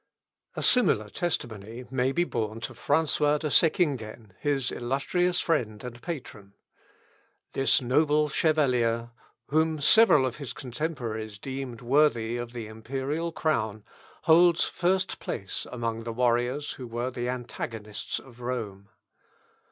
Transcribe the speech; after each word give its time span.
A 0.55 0.63
similar 0.63 1.09
testimony 1.09 1.85
may 1.91 2.11
be 2.11 2.23
borne 2.23 2.59
to 2.61 2.73
François 2.73 3.37
de 3.39 3.51
Seckingen, 3.51 4.31
his 4.39 4.71
illustrious 4.71 5.39
friend 5.39 5.83
and 5.83 6.01
patron. 6.01 6.55
This 7.53 7.83
noble 7.83 8.27
chevalier, 8.27 9.11
whom 9.49 9.79
several 9.79 10.25
of 10.25 10.37
his 10.37 10.53
contemporaries 10.53 11.37
deemed 11.37 11.81
worthy 11.81 12.35
of 12.37 12.51
the 12.51 12.65
imperial 12.65 13.31
crown, 13.31 13.83
holds 14.23 14.63
first 14.65 15.19
place 15.19 15.67
among 15.71 16.01
the 16.01 16.11
warriors 16.13 16.71
who 16.71 16.87
were 16.87 17.11
the 17.11 17.29
antagonists 17.29 18.17
of 18.17 18.39
Rome. 18.39 18.89